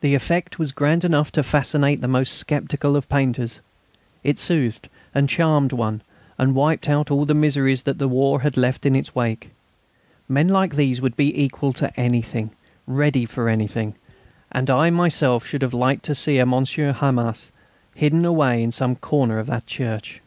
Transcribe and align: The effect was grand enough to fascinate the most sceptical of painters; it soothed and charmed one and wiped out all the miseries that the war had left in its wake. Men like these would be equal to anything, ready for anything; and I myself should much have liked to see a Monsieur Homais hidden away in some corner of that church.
The 0.00 0.14
effect 0.14 0.60
was 0.60 0.70
grand 0.70 1.04
enough 1.04 1.32
to 1.32 1.42
fascinate 1.42 2.00
the 2.00 2.06
most 2.06 2.38
sceptical 2.48 2.94
of 2.94 3.08
painters; 3.08 3.58
it 4.22 4.38
soothed 4.38 4.88
and 5.12 5.28
charmed 5.28 5.72
one 5.72 6.02
and 6.38 6.54
wiped 6.54 6.88
out 6.88 7.10
all 7.10 7.24
the 7.24 7.34
miseries 7.34 7.82
that 7.82 7.98
the 7.98 8.06
war 8.06 8.42
had 8.42 8.56
left 8.56 8.86
in 8.86 8.94
its 8.94 9.12
wake. 9.12 9.50
Men 10.28 10.46
like 10.46 10.76
these 10.76 11.00
would 11.00 11.16
be 11.16 11.36
equal 11.42 11.72
to 11.72 11.90
anything, 11.98 12.52
ready 12.86 13.24
for 13.26 13.48
anything; 13.48 13.96
and 14.52 14.70
I 14.70 14.88
myself 14.90 15.44
should 15.44 15.62
much 15.62 15.72
have 15.72 15.74
liked 15.74 16.04
to 16.04 16.14
see 16.14 16.38
a 16.38 16.46
Monsieur 16.46 16.92
Homais 16.92 17.50
hidden 17.96 18.24
away 18.24 18.62
in 18.62 18.70
some 18.70 18.94
corner 18.94 19.40
of 19.40 19.48
that 19.48 19.66
church. 19.66 20.22